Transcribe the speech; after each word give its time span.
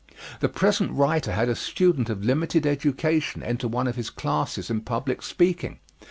The 0.39 0.49
present 0.49 0.91
writer 0.93 1.31
had 1.33 1.47
a 1.47 1.55
student 1.55 2.09
of 2.09 2.23
limited 2.25 2.65
education 2.65 3.43
enter 3.43 3.67
one 3.67 3.85
of 3.85 3.97
his 3.97 4.09
classes 4.09 4.71
in 4.71 4.81
public 4.81 5.21
speaking. 5.21 5.77